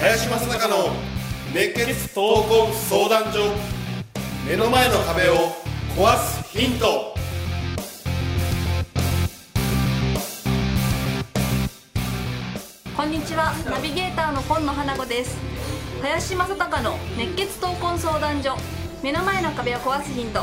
[0.00, 0.90] 林正孝の
[1.52, 3.52] 熱血闘魂相談所
[4.48, 5.34] 目の前の壁を
[5.96, 7.14] 壊すヒント。
[12.96, 13.52] こんにちは。
[13.68, 15.57] ナビゲーターの今野花子です。
[16.02, 18.56] 林正孝の熱血闘魂相談所。
[19.02, 20.40] 目の前の壁を壊すヒント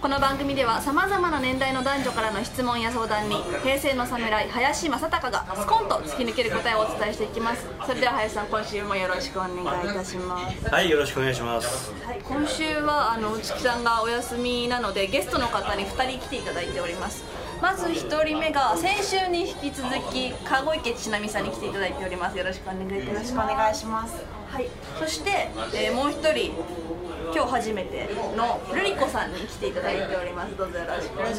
[0.00, 7.66] この番組ではさまざまな年代の男女からの質問や相談に平成の侍林正孝がスコンと突き抜ける答えをお伝えしていきます。
[7.86, 10.68] それでは林さん今週もよろしくお願いいたします。
[10.70, 11.92] はい、よろしくお願いします。
[12.02, 17.24] はい、今週はあの内木さんがお休みなのでゲストの方に2人来ていただいております。
[17.60, 22.38] まず1人目が先週に引き続き籠池千奈美さんに来ていただいております。
[22.38, 23.52] よろしくお願いいたします。
[23.52, 24.66] お願いしますはい、
[24.98, 26.90] そして、えーもう1人
[27.32, 30.56] 今日初めてのルリコさんに来ていただいております。
[30.56, 31.30] どうぞよろしくお願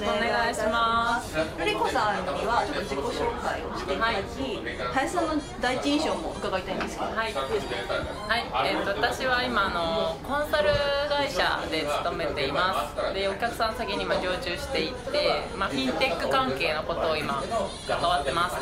[0.49, 1.36] いします。
[1.59, 7.11] ルリコさんにはちょっと自己紹介をしていただき、林さんの第一印象も伺いたいんですけど。
[7.11, 8.71] はい、はい。
[8.71, 10.69] えー、と私は今あのコンサル
[11.09, 13.14] 会社で勤めています。
[13.14, 17.43] でお客さん先に今常駐していて、まあ、フィンテック関係のことを今
[17.88, 18.55] 関わってます。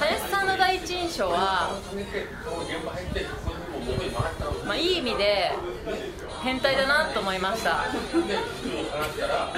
[0.00, 1.70] 林さんの第一印象は、
[4.66, 5.52] まあ、いい意味で
[6.42, 7.84] 変態だなと思いました。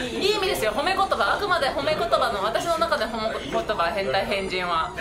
[0.01, 0.73] いい意味ですよ。
[0.73, 1.35] 褒め言葉。
[1.37, 4.93] あくまで褒め言葉の私の中で褒め言葉変態変人は。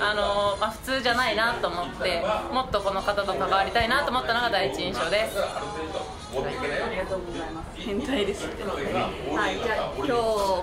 [0.00, 5.36] あの、まあ、普通じゃないなと思ってもっとこの方と関わりたいなと思ったのが第一印象です。
[6.30, 7.80] ありがとうございます。
[7.80, 8.62] 変態ですって。
[8.62, 10.12] はい、じゃあ今日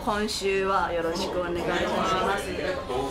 [0.06, 2.46] 今週はよろしくお願いします。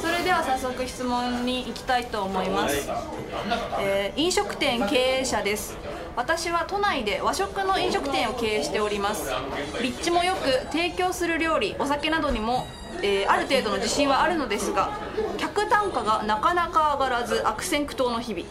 [0.01, 2.89] それでは早速質問に行きたいと思います。
[3.81, 5.77] えー飲食店経営者です。
[6.15, 9.33] 私は都内で和食の飲食店を経営しております。
[9.83, 12.67] 立地もよく提供する料理、お酒などにも。
[13.03, 14.97] えーある程度の自信はあるのですが
[15.37, 18.47] 客単価がなかなか上がらず悪戦苦闘の日々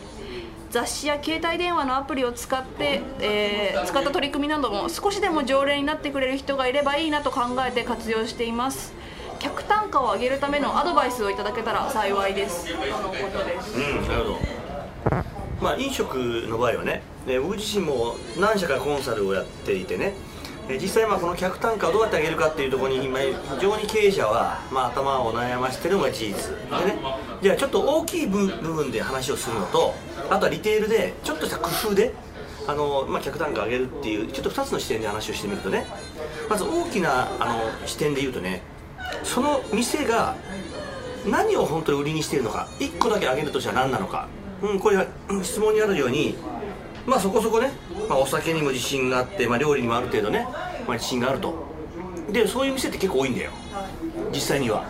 [0.73, 8.91] 雑誌や携帯電話のアプリを使って、えー使った取り組みなども少しでも常連になってくれる人がいればいいなと考えて活用しています。
[9.39, 12.65] 客単価を上げるためのアドバイスをいただけたら幸いです。
[12.73, 13.77] のことです。
[13.77, 14.37] うん、なるほど。
[15.61, 16.15] まあ飲食
[16.49, 20.15] の場合はね、ね僕自身も何社かコンサルをやっていてね、
[20.69, 26.97] え実際まあこの客単価をどうやって上げるかっていうところに今非常に経営者はまあ頭を悩ましてるのが事実でね。
[27.41, 29.93] じゃあちょっと大きい部分で話をするのと、
[30.29, 32.13] あとはリテールでちょっとした工夫で。
[32.65, 35.85] あのまあ、客単価上げるっていうちょっと2つの視点で話をしてみるとね
[36.49, 37.45] まず大きなあ
[37.81, 38.61] の視点で言うとね
[39.23, 40.37] その店が
[41.25, 44.29] 何を本当に売りにしているのか1個だけ挙げるとしたら何なのか、
[44.61, 45.05] うん、これは
[45.41, 46.35] 質問にあるように
[47.05, 47.69] まあそこそこね、
[48.13, 50.47] まあ、お酒にも自信があって、まあ、料理にもある程度ね、
[50.87, 51.73] まあ、自信があると。
[52.31, 53.51] でそういう店って結構多いんだよ。
[54.31, 54.85] 実際には、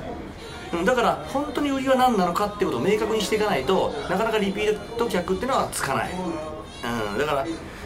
[0.73, 7.45] うん、だから本当に売りは何なのかっていうことを明確にしていかないとなかなかリピート客っていうのはつかない、うん、だから、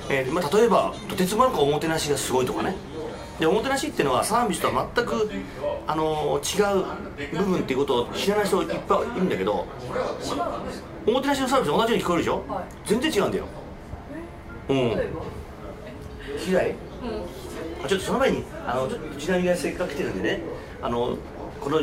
[0.10, 2.76] えーまあ、例えばとてつもなくおもてなしがすごいとかね。
[3.40, 5.30] でおもてなしっていうのはサービスとは全く、
[5.86, 9.68] あの違う部分っていうことを知らない人いっぱいいるんだけど
[11.06, 12.44] おもてなしのサービス同じように聞こえるでしょ、
[12.86, 13.46] 全然違うんだよ
[14.70, 14.78] うん。
[16.48, 17.86] 嫌い、うん。
[17.86, 20.42] あちょっとその前にあのちょっとちなみがせっかく来てるんでね。
[20.82, 21.18] あの
[21.60, 21.82] この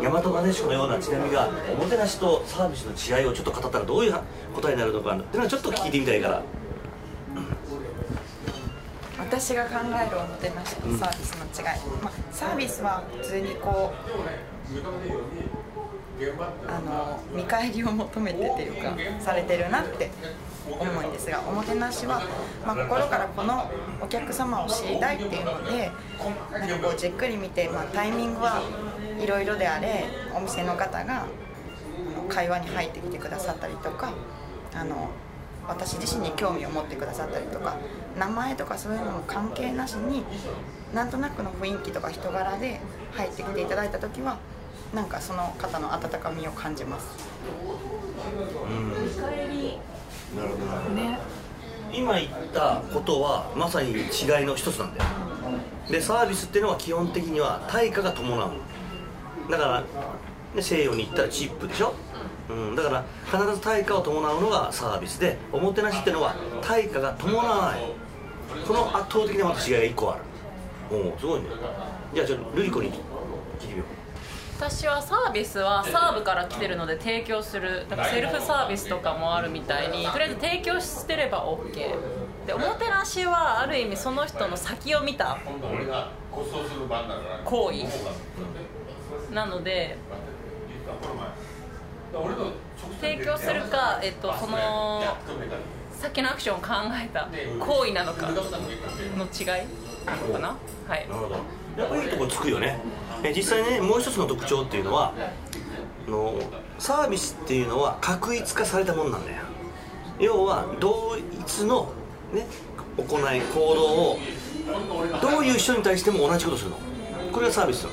[0.00, 4.14] 大和なでしこのようなちなみがおもてなしとサービスの違いをちょっと語ったらどういう
[4.54, 6.42] 答えになるのかっていうのはちょっと聞いてみたいから。
[9.38, 14.26] 私が考えるおもてなしとサービスの違い、まあ、サービスは普通にこう
[16.66, 20.10] あの見返りを求めてっていうかされてるなって
[20.66, 22.22] 思うんですがおもてなしは、
[22.66, 23.70] まあ、心からこの
[24.00, 25.90] お客様を知りたいっていうので
[26.58, 28.62] なんかこうじっくり見て、まあ、タイミングは
[29.22, 31.26] いろいろであれお店の方が
[32.30, 34.14] 会話に入ってきてくださったりとか
[34.72, 35.10] あの
[35.68, 37.76] 私自身に興味を持ってくださったりとか
[38.18, 40.24] 名前とかそういうのも関係なしに
[40.94, 42.80] なんとなくの雰囲気とか人柄で
[43.12, 44.38] 入ってきていただいた時は
[44.94, 47.06] なんかその方の温かみを感じます。
[49.00, 49.78] 見返り
[50.36, 51.18] なるほどね。
[51.92, 54.00] 今言ったことはまさに違い
[54.44, 55.10] の一つなんだよ。
[55.90, 58.50] でサービスっていうのは基本的には対価が伴う。
[59.50, 59.80] だから、
[60.54, 61.94] ね、西洋に行ったらチップでしょ、
[62.48, 67.80] うん、だから必ず対価を伴うのがサービスでおもてなしっていうのは対価が伴わない。
[68.66, 70.22] この圧倒的なまた違いが1個ある。
[70.90, 71.46] おおすごいね。
[72.14, 72.98] じゃあちょっとルリコに聞い
[73.68, 74.06] てみよう。
[74.56, 81.74] 私はサービスはサーブから来てるので提供するだからセルフサービスとかもあるみたいにとりあえず提供してれば OK
[82.46, 85.38] でおもてなしはある意味その人の先を見た
[87.44, 87.84] 行為。
[89.34, 89.98] なので
[93.00, 95.02] 提供するか、えっと、その
[95.92, 98.42] 先のアクションを考えた行為なのかの
[99.24, 99.66] 違い
[100.32, 100.56] かな？
[100.88, 101.08] はい。
[101.08, 101.36] なるほど。
[101.76, 102.80] やっぱりいいとこつくよね。
[103.22, 105.12] え実際ねもう一つの特徴っていうのは
[106.06, 106.34] あの
[106.78, 109.38] サービスっていうのは確一化されたものなんだよ。
[110.18, 111.92] 要は同一の、
[112.32, 112.46] ね、
[112.96, 114.18] 行い行動を
[115.20, 116.76] どういう人に対しても同じことするの。
[117.32, 117.86] これがサービス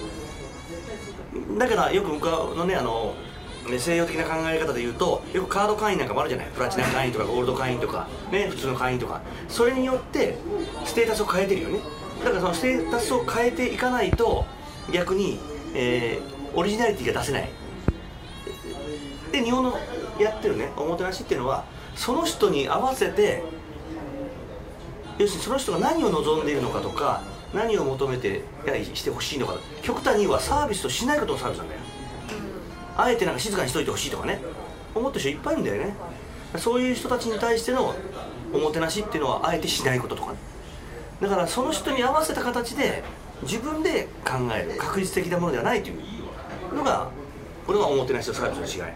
[1.58, 3.33] だからよく僕のねあのね
[3.80, 6.48] 西洋的な考え方で言うとよくカード会員なんかもあるじゃない？
[6.48, 9.22] プラチナ会員とかゴールド会員とか、ね、普通の会員とか。
[9.48, 10.38] それによって
[10.86, 11.80] ステータスを変えてるよね。
[12.24, 14.46] だからそのステータスを変えていかないと
[14.92, 15.40] 逆に、
[15.74, 17.50] えー、オリジナリティが出せない。
[19.32, 19.78] で日本の
[20.20, 23.44] やってるねおもてなしっていうのはその人に合わせて
[25.18, 27.24] 要するにその人が何を望んでいるのかとか
[27.54, 29.56] 何を求めてやしてほしいのか。
[29.82, 31.82] 極端にはサービスとしないことのサービスなんだよ。
[32.98, 34.40] あえてなんか静かにしといてほしいとかね。
[34.96, 35.96] 思ってる人いっぱいいるんだよね。
[36.58, 37.96] そういう人たちに対しての
[38.54, 40.38] おもてなしっていうのはあえてしないこととかね。
[41.22, 43.04] だからその人に合わせた形で
[43.42, 44.78] 自分で考える。
[44.80, 47.10] 確実的なものではないというのが
[47.66, 48.94] これがおもてなしとサービスの違い。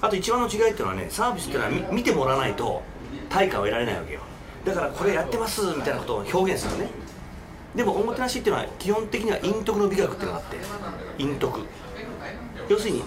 [0.00, 2.82] あと一番の違いっていうのはねサービスっていうのは見てもらわないと
[3.28, 4.20] 対価を得られないわけよ。
[4.64, 6.90] だからこれやってますみたいなことを表現するね。
[7.76, 10.56] でもおもてなしっていうのは基本的には陰徳の美学っていうのがあって。
[11.18, 11.60] 陰徳。
[12.68, 13.02] 要するに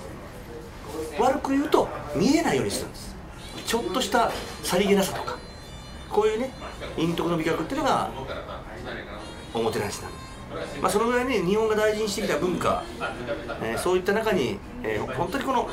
[1.19, 3.15] 悪く言うと見えないようにするんです。
[3.65, 4.31] ちょっとした
[4.63, 5.37] さりげなさとか。
[6.13, 6.51] こういうね
[6.95, 8.11] 陰徳の美学っていうのが
[9.53, 10.13] おもてなしなの
[10.81, 12.83] まあそのぐらいね日本が大事にしてきた文化、
[13.63, 15.67] えーそういった中に、えー本当にこの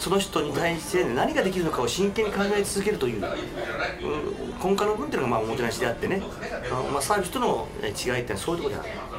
[0.00, 3.24] その人に対して何ができるのかを真剣に考え続けるという、う
[4.62, 6.22] 根幹の分っていうのがまあおもてなしであってね
[6.70, 9.14] あのまあ、サービスとの違いっていうのはそういうところである。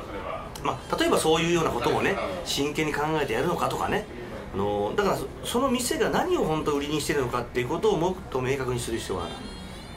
[0.64, 4.08] まあ、例えばそういうようなことをね真剣に考えてやるのかとかね
[4.56, 9.34] あのだからその店が何を本当売りにしてるのかっていうことをもっと明確にする必要がある。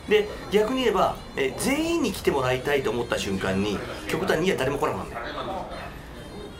[0.08, 3.78] で逆に言えばえ全員に来てもらいたいと思った瞬間に
[4.08, 5.20] 極端にいや誰も来なくな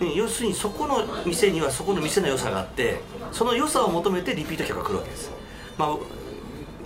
[0.04, 3.00] る要するにそこの店にはそこの店の良さがあって
[3.32, 5.32] その良さを求めてリピート客が来るわけです。
[5.76, 5.96] まあ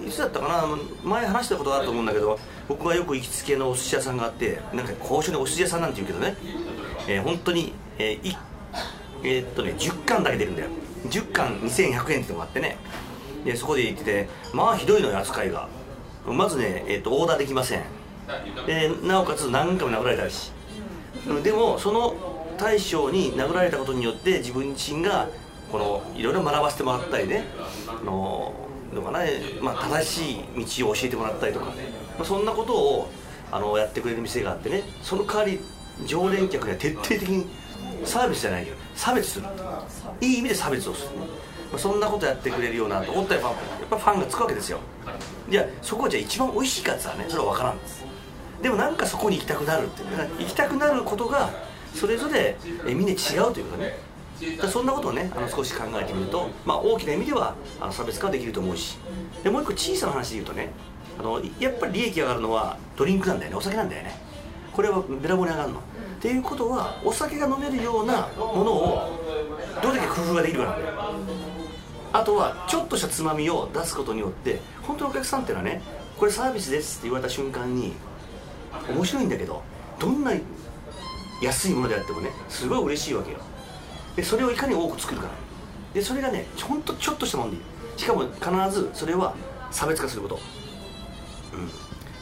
[0.07, 0.65] いつだったかな
[1.05, 2.39] 前話したことがあると思うんだけど
[2.69, 6.37] 僕がよく行きつけのお寿司屋さんがあってなんか交渉にお寿司屋さんなんて言うけどね、
[7.09, 8.37] えー本当に、えーい
[9.25, 10.69] えーっとね10貫だけ出るんだよ。
[11.09, 12.77] 10貫2100円ってのがあってね。
[13.45, 15.69] でそこで言っててまあひどいのよ扱いが。
[16.27, 17.83] まずね、えーっとオーダーできません。
[18.67, 20.53] でなおかつ何回も殴られたし。
[21.43, 22.15] でもその
[22.59, 25.29] 大将に殴られたことによって自分自身が
[25.71, 27.45] このいろいろ学ばせてもらったりね。
[27.89, 28.55] あの
[28.95, 29.21] のかな、
[29.63, 31.67] まあ、正しい道を教えてもらったりとか。
[31.67, 31.73] ね、
[32.19, 33.11] まあ、そんなことを
[33.51, 34.83] あのやってくれる店があってね。
[35.03, 35.59] その代わり
[36.07, 37.47] 常連客には徹底的に
[38.05, 38.75] サービスじゃないよ。
[38.95, 39.47] 差別する。
[40.21, 41.25] いい意味で差別をする、ま
[41.77, 43.57] あ、そんなことやってくれるようなと思ったらやっぱや
[43.87, 44.79] っぱファンがつくわけですよ。
[45.49, 48.05] いやそこはじゃ一番美味しいかって言ったらねそれは分からんです。
[48.63, 50.09] でもなんかそこに行きたくなるっていう。
[50.39, 51.51] 行きたくなることが
[51.95, 52.57] それぞれ
[52.87, 53.99] えみんな違うというかね。
[54.61, 58.99] だそんなことをねあの少し考えてみると、まあ、大きな意味ではあの差別化できると思うし。
[59.45, 60.71] でもう一個小さな話で言うとね
[61.19, 63.57] あのやっぱり利益上がるのはドリンクなんだよね。
[63.57, 64.17] お酒なんだよね。
[64.73, 65.81] これはべらぼうに上がるの。
[66.23, 69.19] っていうことはお酒が飲めるようなものを
[69.83, 70.67] どれだけ工夫ができるか
[72.13, 75.83] なあとはちょっとしたつまみを出すことによって本当のお客さんっていうのはね
[76.17, 77.95] これサービスですって言われた瞬間に
[78.89, 79.65] 面白いんだけど
[79.99, 80.31] どんな
[81.43, 83.39] 安いものであってもねすごい嬉しいわけよ。
[84.15, 85.27] でそれをいかに多く作るか。
[85.93, 87.63] でそれがねほんとちょっとしたもんでいい。
[87.97, 89.35] しかも必ずそれは
[89.73, 90.39] 差別化すること。
[91.55, 91.69] うん。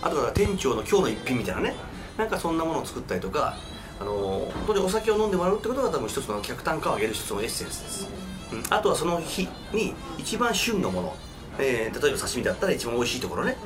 [0.01, 1.75] あとは店長の今日の一品みたいなね
[2.17, 3.59] なんかそんなものを作ったりとか
[4.01, 8.09] あの本当にお酒を飲んでもらうってことが多分一つの客単価を上げる一つのエッセンスです、
[8.53, 11.17] うん、あとはその日に一番旬のもの、
[11.59, 13.57] えー例えば刺身だったら一番美味しいところね、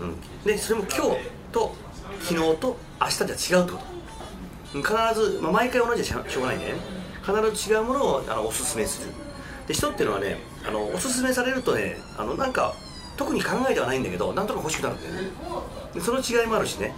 [0.00, 1.20] うん、でそれも今日
[1.52, 1.74] と
[2.20, 3.94] 昨日と明日じゃ違うってこと。
[4.74, 6.82] 必ず、まあ、毎回同じじゃしょうがないんだよね。
[7.24, 9.12] 必ず違うものをあのおすすめする。
[9.68, 12.74] で人っていうのはねあのおすすめされるとねあのなんか
[13.16, 15.20] 特に考えてはないんだけどなんとなく欲しくなるんだよね。
[15.94, 16.92] でその違いもあるしね、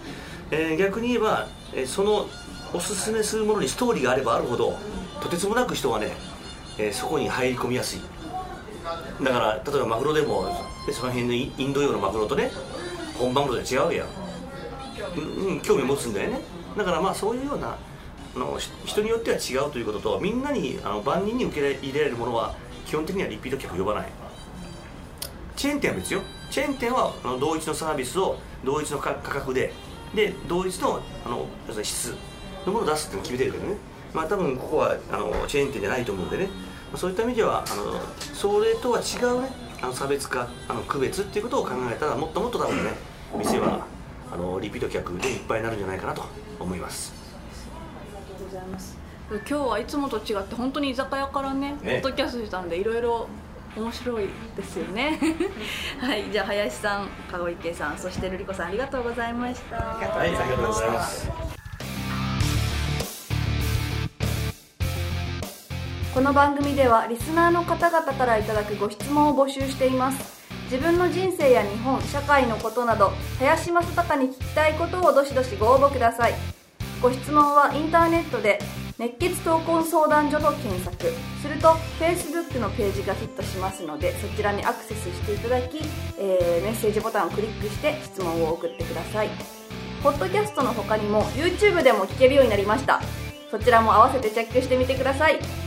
[0.49, 2.27] えー逆に言えば、えーその
[2.73, 4.77] おすすめするものにストーリーがあればあるほど
[5.21, 6.11] とてつもなく人がね、
[6.77, 8.01] えーそこに入り込みやすい。
[9.23, 10.45] だから例えばマグロでも
[10.91, 12.51] その辺のインド洋のマグロとね
[13.17, 14.05] 本マグロで違うわけよ
[15.17, 16.39] うん、うん興味持つんだよね。
[16.77, 17.77] だからまあそういうような
[18.35, 22.53] あの人によっては違うということとみんなにあの万人に受け入れられるものは
[22.85, 24.07] 基本的にはリピート客呼ばない。
[25.55, 26.21] チェーン店は別よ。
[26.51, 29.73] チェーン店はあの同一のサービスを同一の価格で
[30.13, 31.47] で同一のあの
[31.83, 32.13] 質。
[32.67, 33.75] のものを出すっていうのを決めてるけどね。
[34.13, 37.99] まあ多分ここはあのチェーン店じゃないと思うんでね、まあそういった意味ではあの
[38.33, 39.67] それとは違うね。
[39.81, 42.91] あの差別化あの区別っていうことを考えたらもっともっと多分ね
[43.37, 43.85] 店は
[44.31, 46.23] あのリピート客でいっぱいになるんじゃないかなと
[46.59, 47.13] 思います。
[48.11, 48.97] ありがとうございます。
[49.29, 53.27] 今日はいつもと違って本当に居酒屋からねポねッドキャストしたんでいろいろ
[53.75, 55.19] 面白いですよね。
[56.01, 59.77] はいじゃあ林さん籠池さんそして瑠璃子さんありがとうございました。
[59.77, 61.46] ありがとうはいありがとうございます
[66.13, 70.37] この番組ではリスナーの方々からいただくご質問を募集しています。
[70.63, 76.33] 自分の人生や日本社会のことなど林正孝に聞きたいことをどしどしご応募ください。
[77.01, 78.59] ご質問はインターネットで
[78.97, 80.97] 熱血闘魂相談所と検索。
[81.41, 85.77] すると Facebook のページがヒットしますのでそちらにアクセスしていただき、
[86.17, 89.29] えーメッセージボタンをクリックして質問を送ってください。
[90.01, 93.01] ポッドキャストの他にも YouTube でも聞けるようになりました。
[93.51, 95.66] そちらも合わせてチェックしてみてください。